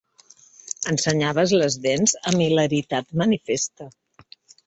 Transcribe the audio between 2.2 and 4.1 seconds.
amb hilaritat manifesta.